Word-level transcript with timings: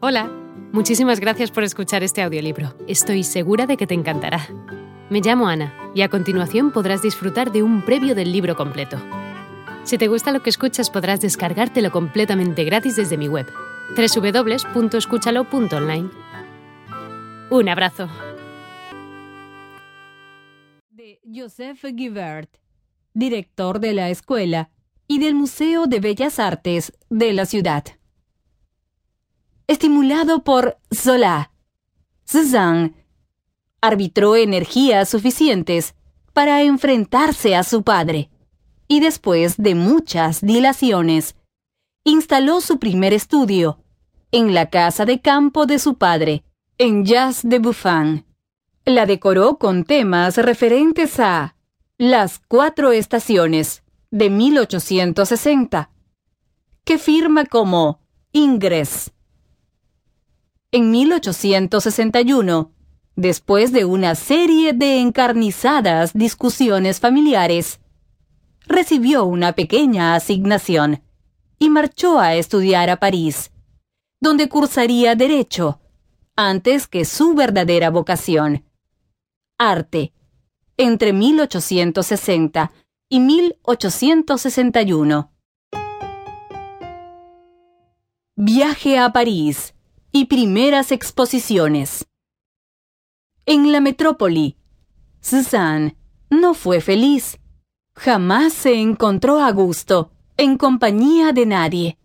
Hola, 0.00 0.30
muchísimas 0.72 1.18
gracias 1.18 1.50
por 1.50 1.64
escuchar 1.64 2.04
este 2.04 2.22
audiolibro. 2.22 2.72
Estoy 2.86 3.24
segura 3.24 3.66
de 3.66 3.76
que 3.76 3.88
te 3.88 3.94
encantará. 3.94 4.46
Me 5.10 5.20
llamo 5.20 5.48
Ana 5.48 5.74
y 5.92 6.02
a 6.02 6.08
continuación 6.08 6.70
podrás 6.70 7.02
disfrutar 7.02 7.50
de 7.50 7.64
un 7.64 7.84
previo 7.84 8.14
del 8.14 8.30
libro 8.30 8.54
completo. 8.54 8.96
Si 9.82 9.98
te 9.98 10.06
gusta 10.06 10.30
lo 10.30 10.40
que 10.40 10.50
escuchas 10.50 10.88
podrás 10.88 11.20
descargártelo 11.20 11.90
completamente 11.90 12.62
gratis 12.62 12.94
desde 12.94 13.16
mi 13.16 13.26
web, 13.26 13.48
www.escúchalo.online. 13.96 16.10
Un 17.50 17.68
abrazo. 17.68 18.08
De 20.90 21.18
Joseph 21.24 21.82
Guibert, 21.82 22.54
director 23.14 23.80
de 23.80 23.94
la 23.94 24.10
escuela 24.10 24.70
y 25.08 25.18
del 25.18 25.34
Museo 25.34 25.88
de 25.88 25.98
Bellas 25.98 26.38
Artes 26.38 26.92
de 27.10 27.32
la 27.32 27.46
ciudad. 27.46 27.97
Estimulado 29.68 30.44
por 30.44 30.78
Zola, 30.94 31.52
Cézanne 32.24 32.94
arbitró 33.82 34.34
energías 34.34 35.10
suficientes 35.10 35.94
para 36.32 36.62
enfrentarse 36.62 37.54
a 37.54 37.62
su 37.62 37.82
padre 37.82 38.30
y 38.88 39.00
después 39.00 39.58
de 39.58 39.74
muchas 39.74 40.40
dilaciones, 40.40 41.36
instaló 42.02 42.62
su 42.62 42.78
primer 42.78 43.12
estudio 43.12 43.84
en 44.32 44.54
la 44.54 44.70
casa 44.70 45.04
de 45.04 45.20
campo 45.20 45.66
de 45.66 45.78
su 45.78 45.98
padre, 45.98 46.44
en 46.78 47.04
Jazz 47.04 47.42
de 47.42 47.58
Buffon. 47.58 48.24
La 48.86 49.04
decoró 49.04 49.58
con 49.58 49.84
temas 49.84 50.38
referentes 50.38 51.20
a 51.20 51.56
las 51.98 52.38
cuatro 52.38 52.92
estaciones 52.92 53.82
de 54.10 54.30
1860, 54.30 55.90
que 56.84 56.96
firma 56.96 57.44
como 57.44 58.00
Ingress. 58.32 59.12
En 60.70 60.90
1861, 60.90 62.72
después 63.16 63.72
de 63.72 63.86
una 63.86 64.14
serie 64.14 64.74
de 64.74 65.00
encarnizadas 65.00 66.12
discusiones 66.12 67.00
familiares, 67.00 67.80
recibió 68.66 69.24
una 69.24 69.54
pequeña 69.54 70.14
asignación 70.14 71.02
y 71.58 71.70
marchó 71.70 72.20
a 72.20 72.34
estudiar 72.34 72.90
a 72.90 72.96
París, 72.96 73.50
donde 74.20 74.50
cursaría 74.50 75.14
derecho, 75.14 75.80
antes 76.36 76.86
que 76.86 77.06
su 77.06 77.32
verdadera 77.32 77.88
vocación, 77.88 78.66
arte, 79.56 80.12
entre 80.76 81.14
1860 81.14 82.72
y 83.08 83.20
1861. 83.20 85.32
Viaje 88.36 88.98
a 88.98 89.10
París 89.14 89.72
y 90.12 90.26
primeras 90.26 90.92
exposiciones. 90.92 92.06
En 93.46 93.72
la 93.72 93.80
metrópoli, 93.80 94.56
Suzanne 95.20 95.96
no 96.30 96.54
fue 96.54 96.80
feliz. 96.80 97.38
Jamás 97.94 98.52
se 98.52 98.74
encontró 98.74 99.40
a 99.40 99.50
gusto 99.52 100.12
en 100.36 100.56
compañía 100.56 101.32
de 101.32 101.46
nadie. 101.46 101.98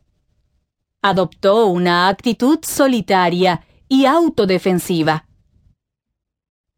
Adoptó 1.02 1.68
una 1.68 2.08
actitud 2.08 2.60
solitaria 2.64 3.66
y 3.88 4.06
autodefensiva. 4.06 5.28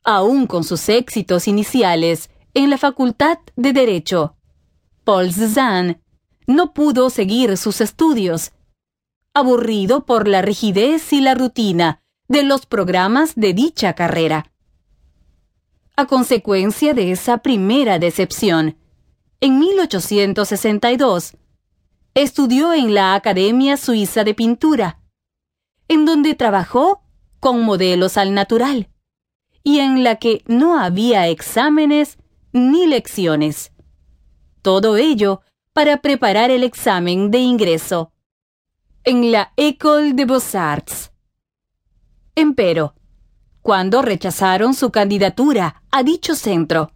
Aún 0.03 0.47
con 0.47 0.63
sus 0.63 0.89
éxitos 0.89 1.47
iniciales 1.47 2.29
en 2.53 2.69
la 2.69 2.77
Facultad 2.77 3.39
de 3.55 3.73
Derecho, 3.73 4.35
Paul 5.03 5.31
Cézanne 5.31 6.01
no 6.47 6.73
pudo 6.73 7.09
seguir 7.09 7.57
sus 7.57 7.81
estudios, 7.81 8.51
aburrido 9.36 10.05
por 10.05 10.30
la 10.30 10.41
rigidez 10.41 11.11
y 11.11 11.19
la 11.19 11.36
rutina 11.36 12.02
de 12.30 12.41
los 12.44 12.66
programas 12.66 13.36
de 13.36 13.53
dicha 13.53 13.94
carrera. 13.94 14.53
A 15.97 16.08
consecuencia 16.08 16.94
de 16.94 17.11
esa 17.11 17.39
primera 17.39 18.00
decepción, 18.00 18.77
en 19.42 19.59
1862, 19.59 21.36
estudió 22.14 22.73
en 22.73 22.93
la 22.93 23.14
Academia 23.14 23.76
Suiza 23.76 24.23
de 24.23 24.33
Pintura, 24.33 25.02
en 25.89 26.05
donde 26.05 26.33
trabajó 26.33 27.04
con 27.42 27.61
modelos 27.61 28.15
al 28.17 28.33
natural, 28.33 28.88
y 29.64 29.80
en 29.80 30.05
la 30.05 30.15
que 30.15 30.43
no 30.48 30.80
había 30.80 31.27
exámenes 31.27 32.17
ni 32.54 32.88
lecciones. 32.88 33.73
Todo 34.61 34.95
ello 34.95 35.42
para 35.73 35.98
preparar 35.98 36.52
el 36.52 36.64
examen 36.64 37.32
de 37.32 37.39
ingreso 37.39 38.14
en 39.05 39.32
la 39.32 39.54
École 39.55 40.16
de 40.16 40.26
Beaux-Arts. 40.26 41.11
Empero, 42.33 42.95
cuando 43.61 44.02
rechazaron 44.02 44.73
su 44.73 44.89
candidatura 44.89 45.83
a 45.92 46.02
dicho 46.02 46.33
centro. 46.33 46.92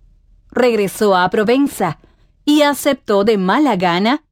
Regresó 0.52 1.16
a 1.16 1.30
Provenza 1.30 2.00
y 2.46 2.64
aceptó 2.64 3.24
de 3.24 3.38
mala 3.38 3.76
gana 3.76 4.24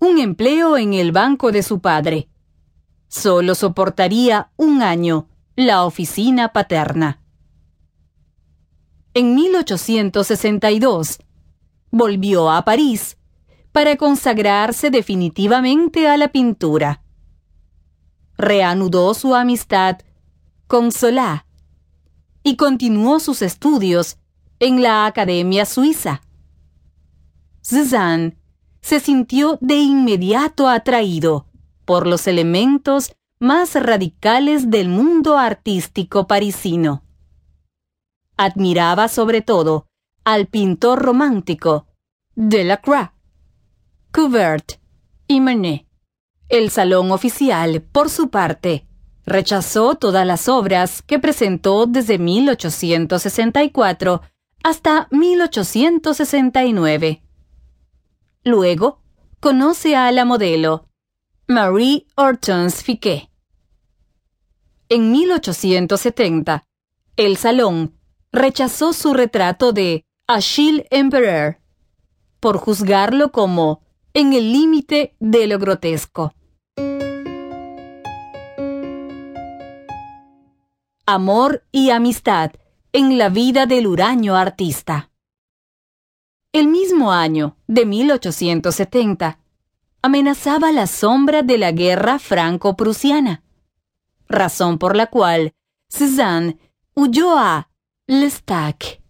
un 0.00 0.18
empleo 0.18 0.76
en 0.76 0.94
el 0.94 1.12
banco 1.12 1.52
de 1.52 1.62
su 1.62 1.80
padre. 1.80 2.28
Solo 3.06 3.54
soportaría 3.54 4.50
un 4.56 4.82
año 4.82 5.28
la 5.54 5.84
oficina 5.84 6.52
paterna. 6.52 7.22
En 9.14 9.36
1862 9.36 11.20
volvió 11.92 12.50
a 12.50 12.64
París 12.64 13.16
para 13.76 13.96
consagrarse 13.98 14.88
definitivamente 14.88 16.08
a 16.08 16.16
la 16.16 16.28
pintura. 16.28 17.02
Reanudó 18.38 19.12
su 19.12 19.34
amistad 19.34 19.98
Consolá 20.66 21.44
y 22.42 22.56
continuó 22.56 23.20
sus 23.20 23.42
estudios 23.42 24.16
en 24.60 24.80
la 24.80 25.04
Academia 25.04 25.66
Suiza. 25.66 26.22
Cézanne 27.60 28.38
se 28.80 28.98
sintió 28.98 29.58
de 29.60 29.74
inmediato 29.74 30.70
atraído 30.70 31.44
por 31.84 32.06
los 32.06 32.26
elementos 32.28 33.14
más 33.40 33.74
radicales 33.74 34.70
del 34.70 34.88
mundo 34.88 35.36
artístico 35.36 36.26
parisino. 36.26 37.04
Admiraba 38.38 39.08
sobre 39.08 39.42
todo 39.42 39.86
al 40.24 40.46
pintor 40.46 41.02
romántico 41.02 41.84
Delacroix, 42.36 43.10
Couvert 44.16 44.80
y 45.26 45.40
Manet. 45.40 45.86
El 46.48 46.70
salón 46.70 47.10
oficial, 47.12 47.82
por 47.82 48.08
su 48.08 48.30
parte, 48.30 48.86
Rechazó 49.26 49.96
todas 49.96 50.26
las 50.26 50.48
obras 50.48 51.02
que 51.02 51.18
presentó 51.18 51.84
desde 51.84 52.18
1864 52.18 54.22
hasta 54.64 55.08
1869. 55.10 57.22
Luego, 58.42 59.02
conoce 59.38 59.96
a 59.96 60.10
la 60.12 60.24
modelo, 60.24 60.88
Marie 61.46 62.06
Hortense 62.16 62.82
Fiquet. 62.82 63.28
En 64.88 65.12
1870, 65.12 66.64
el 67.18 67.36
Salón 67.36 67.92
rechazó 68.32 68.94
su 68.94 69.12
retrato 69.12 69.74
de 69.74 70.06
Achille 70.26 70.86
Empereur 70.90 71.58
por 72.40 72.56
juzgarlo 72.56 73.30
como 73.30 73.84
en 74.18 74.32
el 74.32 74.50
límite 74.50 75.14
de 75.20 75.46
lo 75.46 75.58
grotesco. 75.58 76.32
amor 81.08 81.64
y 81.70 81.90
amistad 81.90 82.50
en 82.92 83.16
la 83.16 83.28
vida 83.28 83.66
del 83.66 83.86
huraño 83.86 84.34
artista. 84.34 85.10
El 86.50 86.66
mismo 86.66 87.12
año 87.12 87.58
de 87.68 87.84
1870 87.86 89.38
amenazaba 90.02 90.72
la 90.72 90.86
sombra 90.86 91.42
de 91.42 91.58
la 91.58 91.70
guerra 91.70 92.18
franco-prusiana, 92.18 93.44
razón 94.28 94.78
por 94.78 94.96
la 94.96 95.08
cual 95.08 95.52
Cézanne 95.88 96.58
huyó 96.94 97.38
a 97.38 97.70
Lestac, 98.06 99.02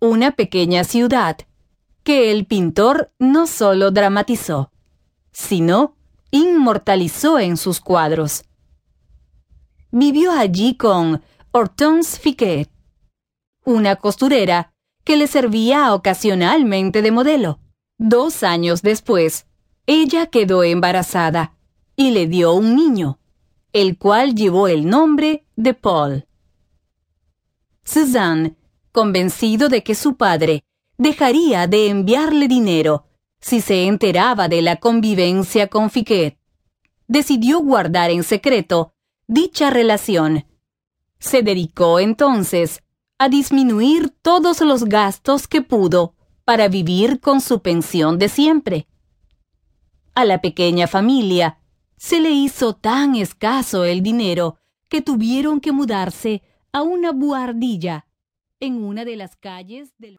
una 0.00 0.30
pequeña 0.30 0.84
ciudad 0.84 1.38
que 2.08 2.30
el 2.30 2.46
pintor 2.46 3.12
no 3.18 3.46
solo 3.46 3.90
dramatizó, 3.90 4.72
sino 5.30 5.94
inmortalizó 6.30 7.38
en 7.38 7.58
sus 7.58 7.80
cuadros 7.80 8.44
vivió 9.90 10.32
allí 10.32 10.74
con 10.74 11.22
Hortense 11.52 12.18
Fiquet, 12.18 12.70
una 13.62 13.96
costurera 13.96 14.72
que 15.04 15.18
le 15.18 15.26
servía 15.26 15.94
ocasionalmente 15.94 17.02
de 17.02 17.10
modelo. 17.10 17.60
Dos 17.98 18.42
años 18.42 18.80
después, 18.80 19.46
ella 19.86 20.26
quedó 20.26 20.62
embarazada 20.62 21.56
y 21.94 22.12
le 22.12 22.26
dio 22.26 22.54
un 22.54 22.76
niño, 22.76 23.18
el 23.72 23.98
cual 23.98 24.34
llevó 24.34 24.68
el 24.68 24.88
nombre 24.88 25.44
de 25.56 25.74
Paul. 25.74 26.26
Suzanne, 27.84 28.56
convencido 28.92 29.68
de 29.68 29.82
que 29.82 29.94
su 29.94 30.16
padre 30.16 30.64
dejaría 30.98 31.66
de 31.66 31.88
enviarle 31.88 32.48
dinero 32.48 33.06
si 33.40 33.60
se 33.60 33.86
enteraba 33.86 34.48
de 34.48 34.62
la 34.62 34.76
convivencia 34.76 35.68
con 35.68 35.90
Fiquet, 35.90 36.38
decidió 37.06 37.60
guardar 37.60 38.10
en 38.10 38.24
secreto 38.24 38.92
dicha 39.28 39.70
relación. 39.70 40.44
Se 41.20 41.42
dedicó 41.42 42.00
entonces 42.00 42.82
a 43.18 43.28
disminuir 43.28 44.10
todos 44.22 44.60
los 44.60 44.84
gastos 44.84 45.48
que 45.48 45.62
pudo 45.62 46.14
para 46.44 46.68
vivir 46.68 47.20
con 47.20 47.40
su 47.40 47.60
pensión 47.60 48.18
de 48.18 48.28
siempre. 48.28 48.88
A 50.14 50.24
la 50.24 50.40
pequeña 50.40 50.86
familia 50.86 51.58
se 51.96 52.20
le 52.20 52.30
hizo 52.30 52.74
tan 52.74 53.16
escaso 53.16 53.84
el 53.84 54.02
dinero 54.02 54.58
que 54.88 55.02
tuvieron 55.02 55.60
que 55.60 55.72
mudarse 55.72 56.42
a 56.72 56.82
una 56.82 57.12
buhardilla 57.12 58.06
en 58.60 58.82
una 58.82 59.04
de 59.04 59.16
las 59.16 59.36
calles 59.36 59.94
del... 59.98 60.18